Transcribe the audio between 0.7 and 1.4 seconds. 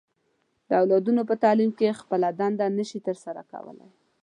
اولادونو په